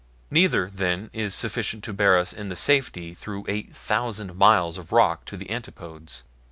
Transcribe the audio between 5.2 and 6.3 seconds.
to the antipodes."